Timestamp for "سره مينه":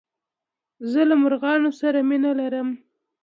1.79-2.31